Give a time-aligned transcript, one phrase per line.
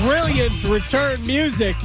[0.00, 1.76] brilliant return music.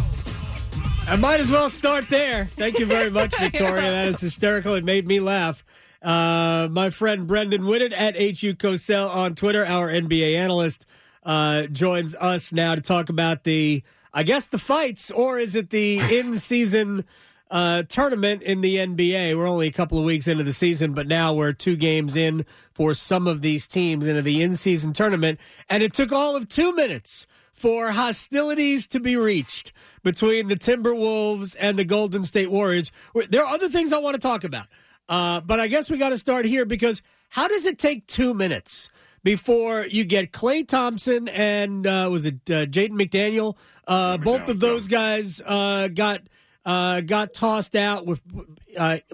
[1.05, 2.46] I might as well start there.
[2.55, 3.91] Thank you very much, Victoria.
[3.91, 4.73] That is hysterical.
[4.76, 5.65] It made me laugh.
[6.02, 10.86] Uh, my friend Brenden Whitted at HU Cosell on Twitter, our NBA analyst,
[11.23, 13.83] uh, joins us now to talk about the,
[14.13, 17.04] I guess, the fights, or is it the in season
[17.52, 19.38] uh, tournament in the NBA?
[19.38, 22.45] We're only a couple of weeks into the season, but now we're two games in
[22.72, 25.38] for some of these teams into the in season tournament.
[25.70, 29.72] And it took all of two minutes for hostilities to be reached
[30.04, 32.91] between the Timberwolves and the Golden State Warriors.
[33.30, 34.68] There are other things I want to talk about,
[35.08, 38.34] uh, but I guess we got to start here because how does it take two
[38.34, 38.90] minutes
[39.23, 43.56] before you get Klay Thompson and uh, was it uh, Jaden McDaniel?
[43.88, 46.22] Uh, both of those guys uh, got
[46.66, 48.22] uh, got tossed out with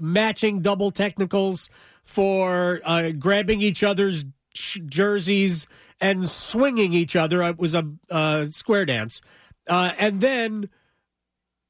[0.02, 1.70] matching double technicals
[2.03, 2.80] for
[3.20, 5.67] grabbing each other's jerseys
[6.02, 7.44] and swinging each other.
[7.44, 9.22] It was a uh, square dance.
[9.70, 10.70] Uh, and then,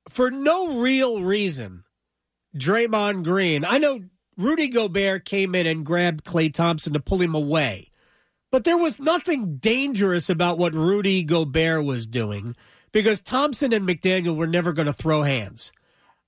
[0.10, 1.84] for no real reason,
[2.58, 4.06] Draymond Green, I know
[4.38, 7.92] Rudy Gobert came in and grabbed Klay Thompson to pull him away,
[8.50, 12.56] but there was nothing dangerous about what Rudy Gobert was doing
[12.92, 15.72] because Thompson and McDaniel were never going to throw hands.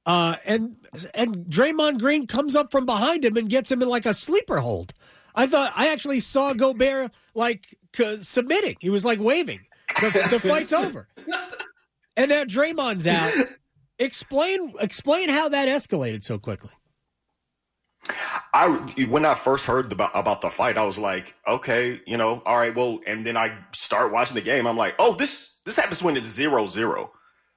[0.05, 0.75] Uh, and
[1.13, 4.59] and Draymond Green comes up from behind him and gets him in like a sleeper
[4.59, 4.93] hold.
[5.33, 7.77] I thought I actually saw Gobert like
[8.21, 8.77] submitting.
[8.79, 9.61] He was like waving.
[9.99, 11.07] The, the fight's over.
[12.15, 13.33] And now Draymond's out.
[13.99, 16.71] Explain explain how that escalated so quickly.
[18.53, 18.67] I
[19.09, 22.57] when I first heard about about the fight, I was like, okay, you know, all
[22.57, 24.67] right, well, and then I start watching the game.
[24.67, 27.11] I'm like, oh, this this happens when it's zero zero.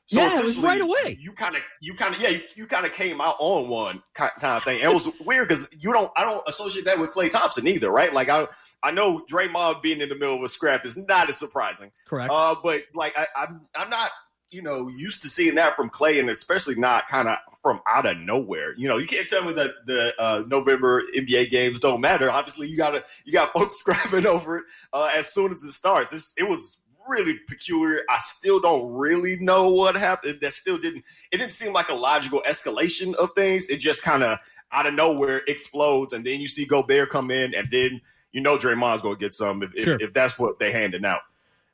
[0.06, 1.18] So yeah, it was right away.
[1.20, 4.02] You kind of, you kind of, yeah, you, you kind of came out on one
[4.14, 4.80] kind of thing.
[4.80, 7.90] And it was weird because you don't, I don't associate that with Klay Thompson either,
[7.90, 8.12] right?
[8.12, 8.46] Like I,
[8.82, 11.90] I know Draymond being in the middle of a scrap is not as surprising.
[12.06, 12.32] Correct.
[12.32, 14.10] Uh, but like I, I'm I'm not
[14.50, 18.06] you know used to seeing that from Klay, and especially not kind of from out
[18.06, 18.74] of nowhere.
[18.76, 22.30] You know, you can't tell me that the uh, November NBA games don't matter.
[22.30, 26.12] Obviously, you gotta you got folks scrapping over it uh, as soon as it starts.
[26.12, 28.02] It's, it was really peculiar.
[28.08, 30.38] I still don't really know what happened.
[30.40, 31.04] That still didn't.
[31.32, 33.66] It didn't seem like a logical escalation of things.
[33.68, 34.38] It just kind of
[34.72, 38.00] out of nowhere explodes, and then you see Gobert come in, and then
[38.32, 39.94] you know Draymond's going to get some if, sure.
[39.94, 41.20] if, if that's what they handing out.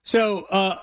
[0.04, 0.78] So, uh,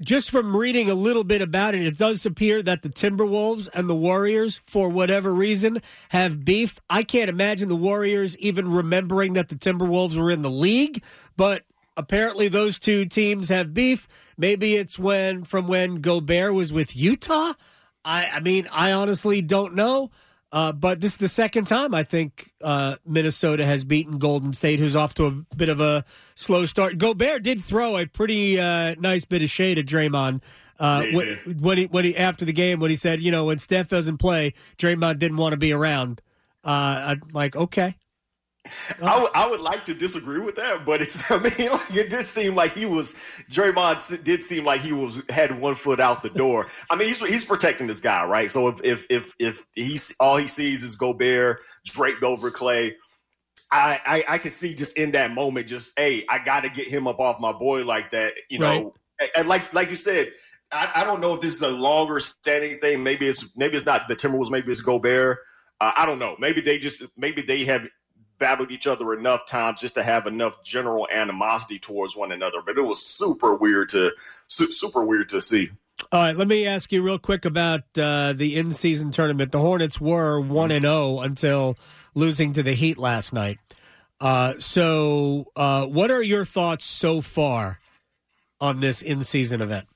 [0.00, 3.88] just from reading a little bit about it, it does appear that the Timberwolves and
[3.88, 6.80] the Warriors, for whatever reason, have beef.
[6.90, 11.02] I can't imagine the Warriors even remembering that the Timberwolves were in the league,
[11.36, 11.62] but
[11.96, 14.08] apparently those two teams have beef.
[14.36, 17.54] Maybe it's when from when Gobert was with Utah.
[18.04, 20.10] I, I mean, I honestly don't know.
[20.50, 24.80] Uh, but this is the second time I think uh, Minnesota has beaten Golden State,
[24.80, 26.04] who's off to a bit of a
[26.34, 26.98] slow start.
[26.98, 30.42] Gobert did throw a pretty uh, nice bit of shade at Draymond
[30.78, 33.56] uh, when, when, he when he after the game when he said, you know, when
[33.56, 36.20] Steph doesn't play, Draymond didn't want to be around.
[36.62, 37.96] Uh, I'm like, okay,
[39.02, 42.10] I, w- I would like to disagree with that, but it's I mean like it
[42.10, 43.14] did seem like he was
[43.50, 46.68] Draymond did seem like he was had one foot out the door.
[46.90, 48.50] I mean he's he's protecting this guy, right?
[48.50, 52.94] So if if if if he's all he sees is Gobert draped over Klay,
[53.72, 56.86] I, I, I can see just in that moment, just hey, I got to get
[56.86, 58.94] him up off my boy like that, you know.
[59.20, 59.30] Right.
[59.36, 60.32] And like like you said,
[60.70, 63.02] I, I don't know if this is a longer standing thing.
[63.02, 64.50] Maybe it's maybe it's not the Timberwolves.
[64.50, 65.38] Maybe it's Gobert.
[65.80, 66.36] Uh, I don't know.
[66.38, 67.86] Maybe they just maybe they have
[68.38, 72.58] battled each other enough times just to have enough general animosity towards one another.
[72.64, 74.12] But it was super weird to
[74.48, 75.70] su- super weird to see.
[76.10, 79.52] All right, let me ask you real quick about uh, the in-season tournament.
[79.52, 81.76] The Hornets were one and zero oh until
[82.14, 83.58] losing to the Heat last night.
[84.20, 87.80] Uh, so, uh, what are your thoughts so far
[88.60, 89.86] on this in-season event?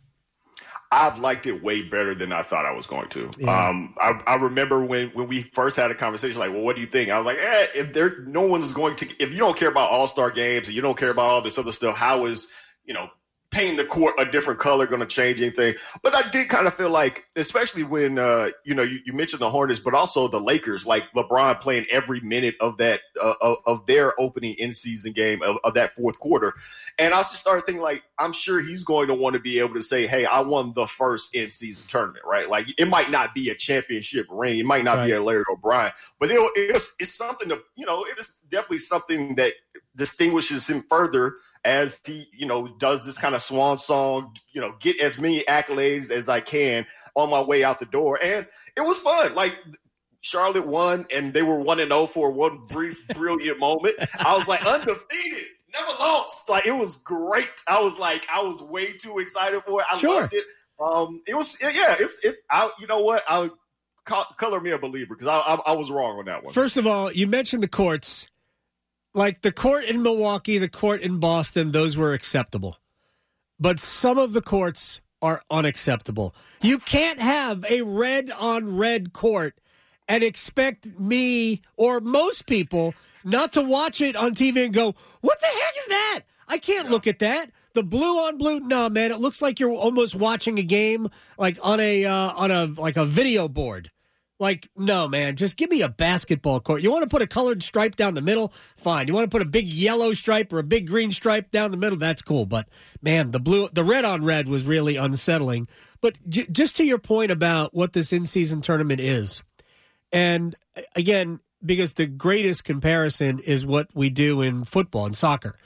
[0.93, 3.31] I've liked it way better than I thought I was going to.
[3.39, 3.69] Yeah.
[3.69, 6.81] Um, I, I, remember when, when we first had a conversation, like, well, what do
[6.81, 7.11] you think?
[7.11, 9.91] I was like, eh, if there, no one's going to, if you don't care about
[9.91, 12.47] All Star games and you don't care about all this other stuff, how is,
[12.85, 13.11] you know,
[13.51, 15.75] painting the court a different color going to change anything.
[16.03, 19.41] But I did kind of feel like, especially when uh, you know you, you, mentioned
[19.41, 23.59] the Hornets, but also the Lakers, like LeBron playing every minute of that uh, of,
[23.67, 26.55] of, their opening in season game of, of, that fourth quarter,
[26.99, 29.75] and I just started thinking like I'm sure he's going to want to be able
[29.75, 32.49] to say, "Hey, I won the first in season tournament." Right?
[32.49, 35.07] Like it might not be a championship ring, it might not right.
[35.07, 38.79] be a Larry O'Brien, but it, it's it's something to you know it is definitely
[38.79, 39.55] something that
[39.97, 44.75] distinguishes him further as he, you know, does this kind of swan song, you know,
[44.81, 48.23] get as many accolades as I can on my way out the door.
[48.23, 48.47] And
[48.77, 49.35] it was fun.
[49.35, 49.57] Like
[50.21, 53.97] Charlotte won and they were 1 and 0 for one brief, brilliant moment.
[54.19, 55.45] I was like, undefeated.
[55.73, 56.49] never lost.
[56.49, 57.51] Like it was great.
[57.67, 59.87] I was like, I was way too excited for it.
[59.91, 60.21] I sure.
[60.23, 60.45] loved it.
[60.79, 61.97] Um, it was yeah.
[61.99, 62.37] It's it.
[62.51, 63.51] I you know what I
[64.05, 66.53] color me a believer because I, I I was wrong on that one.
[66.53, 68.29] First of all, you mentioned the courts,
[69.17, 71.73] like the court in Milwaukee, the court in Boston.
[71.73, 72.77] Those were acceptable,
[73.59, 76.35] but some of the courts are unacceptable.
[76.61, 79.59] You can't have a red on red court
[80.07, 85.41] and expect me or most people not to watch it on TV and go, "What
[85.41, 87.51] the heck is that?" I can't look at that.
[87.73, 91.09] The blue on blue, no man, it looks like you're almost watching a game
[91.39, 93.91] like on a uh, on a like a video board.
[94.39, 96.83] Like, no, man, just give me a basketball court.
[96.83, 98.53] You want to put a colored stripe down the middle?
[98.77, 99.09] Fine.
[99.09, 101.79] You want to put a big yellow stripe or a big green stripe down the
[101.79, 101.99] middle?
[101.99, 102.45] That's cool.
[102.45, 102.69] But
[103.01, 105.69] man, the blue, the red on red was really unsettling.
[106.03, 109.43] But j- just to your point about what this in season tournament is,
[110.13, 110.55] and
[110.95, 115.57] again, because the greatest comparison is what we do in football and soccer,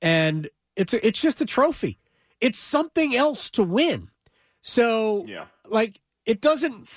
[0.00, 1.98] and it's a, it's just a trophy.
[2.40, 4.08] It's something else to win.
[4.62, 5.46] So, yeah.
[5.68, 6.88] like, it doesn't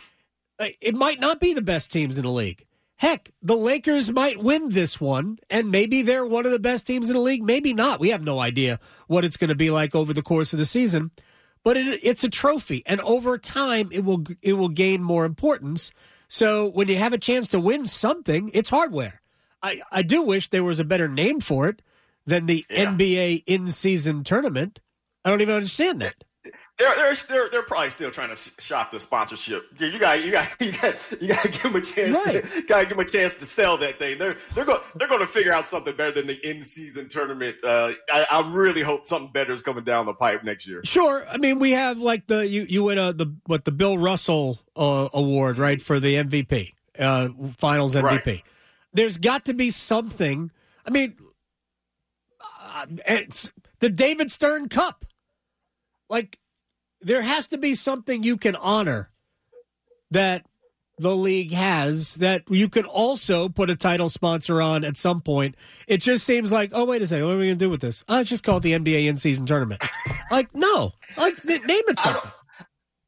[0.59, 2.65] Uh, it might not be the best teams in the league.
[2.97, 7.09] Heck, the Lakers might win this one, and maybe they're one of the best teams
[7.09, 7.43] in the league.
[7.43, 7.99] Maybe not.
[7.99, 10.65] We have no idea what it's going to be like over the course of the
[10.65, 11.11] season.
[11.63, 15.91] But it, it's a trophy, and over time, it will it will gain more importance.
[16.27, 19.21] So when you have a chance to win something, it's hardware.
[19.61, 21.81] I, I do wish there was a better name for it
[22.25, 22.85] than the yeah.
[22.85, 24.81] NBA in season tournament.
[25.23, 26.23] I don't even understand that
[26.79, 29.77] they're, they're they're they're probably still trying to shop the sponsorship.
[29.77, 32.17] Dude, You got you got you got you got to give them a chance.
[32.25, 32.43] Right.
[32.43, 34.17] To, got to give them a chance to sell that thing.
[34.17, 37.63] They're they're going they're going to figure out something better than the in season tournament.
[37.63, 40.81] Uh, I, I, really hope something better is coming down the pipe next year.
[40.83, 41.27] Sure.
[41.29, 44.59] I mean, we have like the you you win a the what the Bill Russell
[44.75, 48.25] uh, award right for the MVP uh, Finals MVP.
[48.25, 48.43] Right.
[48.93, 50.51] There's got to be something.
[50.85, 51.15] I mean,
[52.61, 53.49] uh, it's
[53.79, 55.05] the David Stern Cup.
[56.09, 56.39] Like
[57.03, 59.09] there has to be something you can honor
[60.11, 60.45] that
[60.97, 65.55] the league has that you could also put a title sponsor on at some point.
[65.87, 67.81] It just seems like, oh, wait a second, what are we going to do with
[67.81, 68.03] this?
[68.07, 69.83] Oh, let's just call it the NBA in season tournament.
[70.31, 72.21] like, no, like name it something.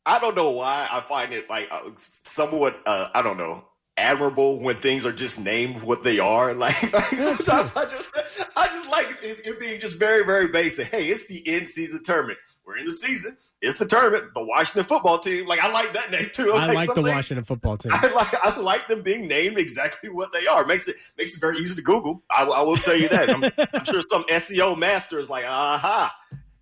[0.05, 3.37] I don't, I don't, know why I find it like uh, somewhat, uh, I don't
[3.37, 3.65] know,
[3.97, 6.53] admirable when things are just named what they are.
[6.55, 8.11] Like, like sometimes I just,
[8.55, 10.87] I just like it, it being just very, very basic.
[10.87, 12.39] Hey, it's the in season tournament.
[12.65, 15.47] We're in the season it's the tournament, the Washington football team.
[15.47, 16.53] Like I like that name too.
[16.53, 17.91] I like, like the Washington football team.
[17.95, 20.65] I like I like them being named exactly what they are.
[20.65, 22.23] Makes it makes it very easy to Google.
[22.29, 23.29] I, I will tell you that.
[23.29, 23.43] I'm,
[23.73, 26.13] I'm, sure some SEO master is like, aha,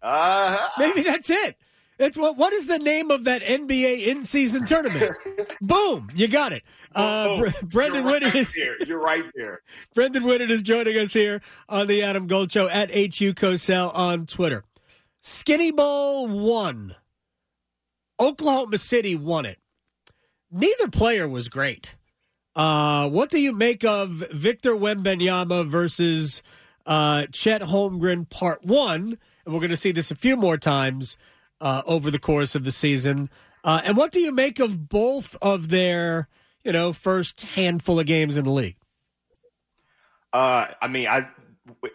[0.02, 0.74] aha.
[0.78, 1.58] Maybe that's it.
[2.00, 2.38] It's what?
[2.38, 5.16] What is the name of that NBA in season tournament?
[5.62, 6.64] Boom, you got it.
[6.96, 7.40] Uh.
[7.64, 8.78] Brenden right is here.
[8.86, 9.62] You're right there.
[9.96, 14.26] Brenden Whitted is joining us here on the Adam Gold Show at HU Cosell on
[14.26, 14.64] Twitter.
[15.26, 16.98] Skinny Bowl won.
[18.20, 19.58] Oklahoma City won it.
[20.52, 21.96] Neither player was great.
[22.58, 26.44] Uh, what do you make of Victor Wembanyama versus
[26.86, 29.18] uh, Chet Holmgren Part One?
[29.46, 31.16] And we're going to see this a few more times
[31.62, 33.30] uh, over the course of the season.
[33.64, 36.28] Uh, and what do you make of both of their,
[36.66, 38.76] you know, first handful of games in the league?
[40.34, 41.30] Uh, I mean, I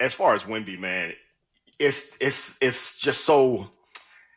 [0.00, 1.12] as far as Wemby, man,
[1.78, 3.70] it's it's it's just so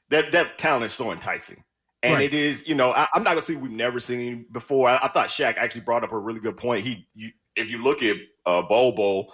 [0.09, 1.63] that that talent is so enticing.
[2.03, 2.25] And right.
[2.25, 4.89] it is, you know, I, am not gonna say we've never seen him before.
[4.89, 6.83] I, I, thought Shaq actually brought up a really good point.
[6.83, 9.31] He, you, if you look at uh, Bol Bol,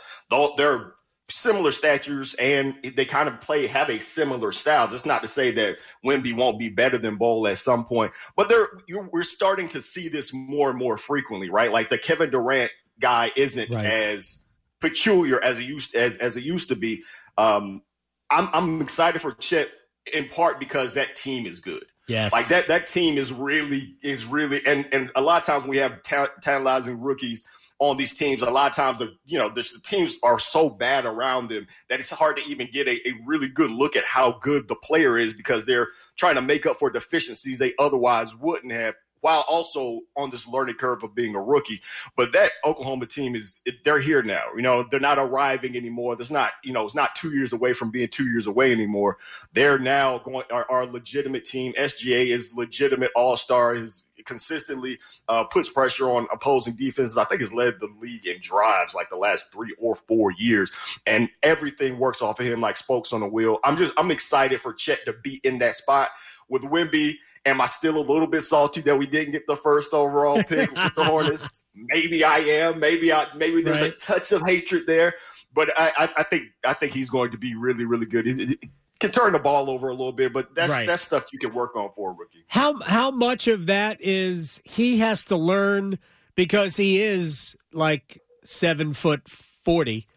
[0.58, 0.94] they're
[1.30, 4.94] similar statures and they kind of play have a similar style.
[4.94, 8.50] It's not to say that Wemby won't be better than Bol at some point, but
[8.50, 8.68] they're
[9.12, 11.72] we're starting to see this more and more frequently, right?
[11.72, 13.86] Like the Kevin Durant guy isn't right.
[13.86, 14.44] as
[14.80, 17.04] peculiar as it used as as it used to be.
[17.38, 17.82] Um,
[18.30, 19.70] I'm I'm excited for Chet
[20.14, 21.86] in part because that team is good.
[22.08, 25.66] Yes, like that that team is really is really and and a lot of times
[25.66, 27.44] we have ta- tantalizing rookies
[27.80, 28.42] on these teams.
[28.42, 31.68] A lot of times the you know the, the teams are so bad around them
[31.90, 34.76] that it's hard to even get a, a really good look at how good the
[34.76, 39.44] player is because they're trying to make up for deficiencies they otherwise wouldn't have while
[39.48, 41.82] also on this learning curve of being a rookie.
[42.16, 44.44] But that Oklahoma team is they're here now.
[44.56, 46.16] You know, they're not arriving anymore.
[46.16, 49.18] There's not, you know, it's not two years away from being two years away anymore.
[49.54, 51.74] They're now going are, a legitimate team.
[51.78, 53.76] SGA is legitimate all star.
[53.76, 54.98] Is consistently
[55.28, 57.18] uh, puts pressure on opposing defenses.
[57.18, 60.72] I think has led the league in drives like the last three or four years,
[61.06, 63.60] and everything works off of him like spokes on a wheel.
[63.64, 66.10] I'm just I'm excited for Chet to be in that spot
[66.50, 67.16] with Wemby
[67.48, 70.70] Am I still a little bit salty that we didn't get the first overall pick
[70.70, 71.64] with the Hornets?
[71.74, 72.80] Maybe I am.
[72.80, 73.94] Maybe I maybe there's right.
[73.94, 75.16] a touch of hatred there.
[75.54, 78.26] but I, I think I think he's going to be really really good.
[78.26, 78.60] He's, he
[79.00, 80.86] can turn the ball over a little bit, but that's right.
[80.86, 82.44] that's stuff you can work on for a rookie.
[82.48, 86.00] How how much of that is he has to learn
[86.36, 90.08] because he is like seven foot forty.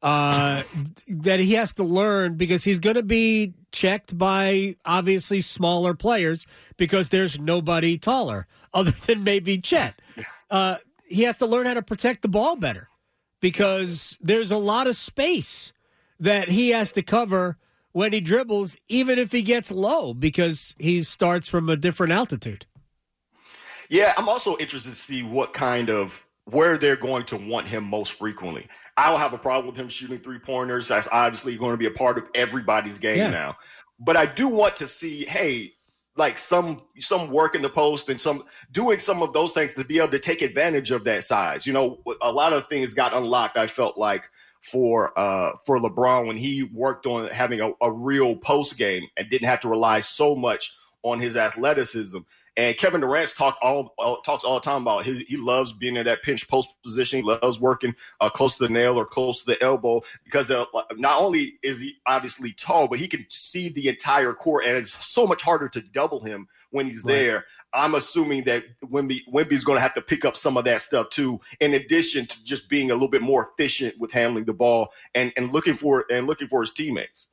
[0.00, 0.62] Uh,
[1.08, 6.46] that he has to learn because he's going to be checked by obviously smaller players
[6.76, 10.00] because there's nobody taller other than maybe Chet.
[10.50, 12.88] Uh, he has to learn how to protect the ball better
[13.40, 15.72] because there's a lot of space
[16.20, 17.56] that he has to cover
[17.92, 22.66] when he dribbles, even if he gets low, because he starts from a different altitude.
[23.88, 27.84] Yeah, I'm also interested to see what kind of where they're going to want him
[27.84, 28.66] most frequently.
[28.96, 30.88] I don't have a problem with him shooting three pointers.
[30.88, 33.30] That's obviously going to be a part of everybody's game yeah.
[33.30, 33.56] now.
[34.00, 35.74] But I do want to see, hey,
[36.16, 39.84] like some some work in the post and some doing some of those things to
[39.84, 41.66] be able to take advantage of that size.
[41.66, 43.56] You know, a lot of things got unlocked.
[43.56, 44.28] I felt like
[44.60, 49.30] for uh, for LeBron when he worked on having a, a real post game and
[49.30, 52.18] didn't have to rely so much on his athleticism.
[52.58, 55.96] And Kevin Durant talk all, all, talks all the time about his, he loves being
[55.96, 57.20] in that pinch post position.
[57.20, 60.64] He loves working uh, close to the nail or close to the elbow because uh,
[60.96, 64.96] not only is he obviously tall, but he can see the entire court, and it's
[65.06, 67.14] so much harder to double him when he's right.
[67.14, 67.44] there.
[67.72, 71.10] I'm assuming that Wemby Wemby's going to have to pick up some of that stuff
[71.10, 74.88] too, in addition to just being a little bit more efficient with handling the ball
[75.14, 77.28] and, and looking for and looking for his teammates.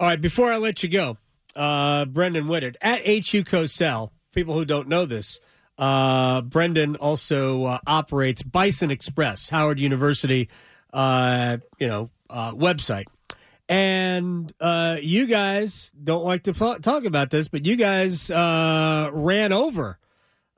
[0.00, 1.18] All right, before I let you go,
[1.54, 5.40] uh, Brenden Whitted at HU Cosell people who don't know this,
[5.78, 10.48] uh, Brenden also uh, operates Bison Express, Howard University,
[10.92, 13.06] uh, you know, uh, website.
[13.68, 19.52] And uh, you guys don't like to talk about this, but you guys uh, ran
[19.52, 19.98] over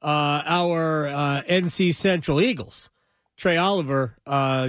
[0.03, 2.91] our NC Central Eagles.
[3.37, 4.17] Trey Oliver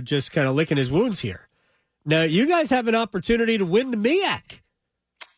[0.04, 1.50] just kind of licking his wounds here.
[2.06, 4.62] Now, you guys have an opportunity to win the MEAC.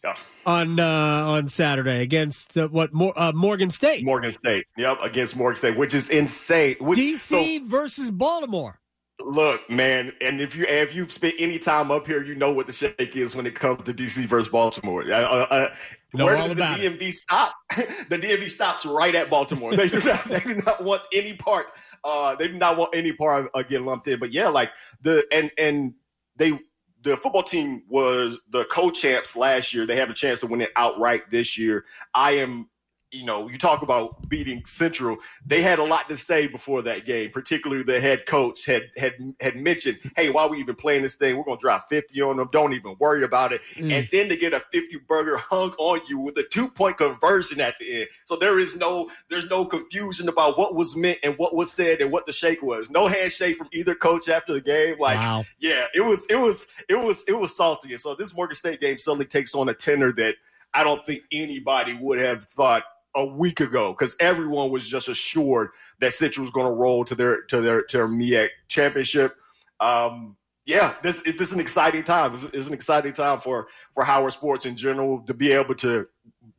[0.04, 0.16] Yeah
[0.46, 4.04] on uh, on Saturday against uh, what uh, Morgan State.
[4.04, 6.76] Morgan State, yep, against Morgan State, which is insane.
[6.80, 8.80] Which, DC so, versus Baltimore.
[9.24, 12.66] Look, man, and if you if you've spent any time up here, you know what
[12.66, 15.04] the shake is when it comes to DC versus Baltimore.
[15.04, 15.68] Uh, uh
[16.14, 17.14] where does the DMV it.
[17.14, 17.54] stop?
[18.10, 19.76] the DMV stops right at Baltimore.
[19.76, 21.72] They do not they do not want any part.
[22.04, 24.20] Uh, they do not want any part of uh, getting lumped in.
[24.20, 25.94] But yeah, like the and and
[26.38, 26.60] they
[27.04, 29.86] the football team was the co-champs last year.
[29.86, 31.86] They have a chance to win it outright this year.
[32.14, 32.70] I am
[33.12, 35.18] you know, you talk about beating Central.
[35.46, 37.30] They had a lot to say before that game.
[37.30, 41.16] Particularly, the head coach had had had mentioned, "Hey, why are we even playing this
[41.16, 41.38] thing?
[41.38, 42.50] We're going to drop 50 on them.
[42.52, 43.92] Don't even worry about it." Mm.
[43.92, 47.60] And then to get a 50 burger hung on you with a two point conversion
[47.60, 51.38] at the end, so there is no there's no confusion about what was meant and
[51.38, 52.90] what was said and what the shake was.
[52.90, 54.96] No handshake from either coach after the game.
[55.00, 55.44] Like, wow.
[55.60, 57.92] yeah, it was it was it was it was salty.
[57.92, 60.36] And so this Morgan State game suddenly takes on a tenor that.
[60.74, 62.84] I don't think anybody would have thought
[63.16, 67.16] a week ago because everyone was just assured that Central was going to roll to
[67.16, 69.36] their to their to their MEAC championship.
[69.80, 72.32] Um, yeah, this this is an exciting time.
[72.32, 76.08] This is an exciting time for for Howard sports in general to be able to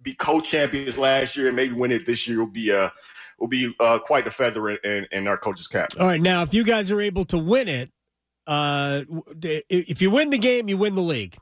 [0.03, 2.91] be co-champions last year and maybe win it this year will be uh
[3.39, 5.91] will be uh, quite a feather in, in, our coach's cap.
[5.99, 7.91] All right, now if you guys are able to win it,
[8.47, 9.03] uh,
[9.69, 11.37] if you win the game, you win the league,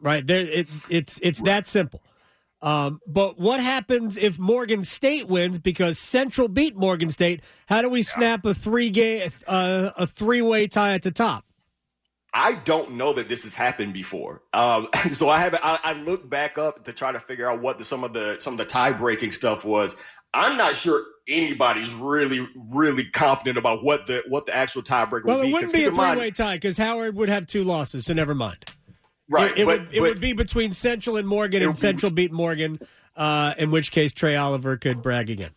[0.00, 0.26] right?
[0.26, 2.02] There, it, it's it's that simple.
[2.62, 7.42] Um, but what happens if Morgan State wins because Central beat Morgan State?
[7.66, 11.44] How do we snap a three game uh, a three way tie at the top?
[12.36, 14.42] I don't know that this has happened before.
[14.52, 15.64] Um, so I haven't.
[15.64, 18.36] I, I looked back up to try to figure out what the, some of the
[18.38, 19.94] some of the tie breaking stuff was.
[20.32, 25.24] I'm not sure anybody's really really confident about what the what the actual tiebreaker.
[25.24, 28.06] Well, would it wouldn't be a three way tie because Howard would have two losses,
[28.06, 28.64] so never mind.
[29.28, 29.52] Right.
[29.52, 32.24] It, it but, would it but, would be between Central and Morgan, and Central be,
[32.24, 32.78] beat Morgan.
[33.16, 35.50] Uh, in which case, Trey Oliver could brag again.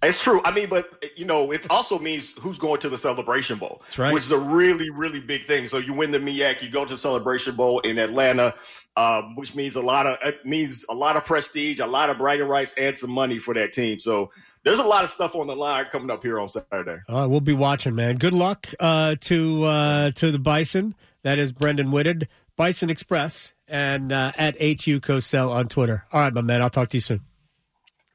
[0.00, 0.40] It's true.
[0.44, 4.12] I mean, but you know, it also means who's going to the Celebration Bowl, right.
[4.12, 5.66] which is a really, really big thing.
[5.66, 8.54] So you win the MEAC, you go to Celebration Bowl in Atlanta,
[8.96, 12.18] um, which means a lot of it means a lot of prestige, a lot of
[12.18, 13.98] bragging rights, and some money for that team.
[13.98, 14.30] So
[14.62, 17.00] there's a lot of stuff on the line coming up here on Saturday.
[17.08, 18.18] Uh, we'll be watching, man.
[18.18, 20.94] Good luck uh, to uh, to the Bison.
[21.22, 22.28] That is Brenden Whitted.
[22.56, 26.04] Bison Express and uh, at HU Cosell on Twitter.
[26.12, 26.62] All right, my man.
[26.62, 27.20] I'll talk to you soon.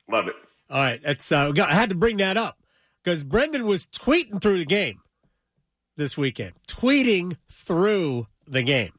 [0.09, 0.35] Love it.
[0.69, 1.01] All right.
[1.01, 2.57] That's, uh, I had to bring that up
[3.03, 4.99] because Brenden was tweeting through the game
[5.95, 8.93] this weekend, tweeting through the game.